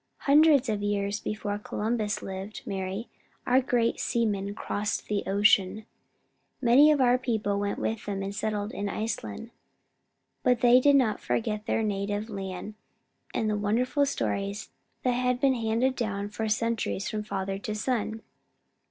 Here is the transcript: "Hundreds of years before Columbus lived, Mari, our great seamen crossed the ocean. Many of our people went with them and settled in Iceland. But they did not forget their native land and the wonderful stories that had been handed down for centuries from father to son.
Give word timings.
"Hundreds 0.21 0.67
of 0.67 0.81
years 0.81 1.19
before 1.19 1.59
Columbus 1.59 2.23
lived, 2.23 2.63
Mari, 2.65 3.07
our 3.45 3.61
great 3.61 3.99
seamen 3.99 4.55
crossed 4.55 5.05
the 5.05 5.21
ocean. 5.27 5.85
Many 6.59 6.91
of 6.91 6.99
our 6.99 7.19
people 7.19 7.59
went 7.59 7.77
with 7.77 8.07
them 8.07 8.23
and 8.23 8.33
settled 8.33 8.71
in 8.73 8.89
Iceland. 8.89 9.51
But 10.41 10.61
they 10.61 10.79
did 10.79 10.95
not 10.95 11.19
forget 11.19 11.67
their 11.67 11.83
native 11.83 12.31
land 12.31 12.73
and 13.31 13.47
the 13.47 13.55
wonderful 13.55 14.07
stories 14.07 14.71
that 15.03 15.11
had 15.11 15.39
been 15.39 15.53
handed 15.53 15.97
down 15.97 16.29
for 16.29 16.49
centuries 16.49 17.07
from 17.07 17.21
father 17.21 17.59
to 17.59 17.75
son. 17.75 18.23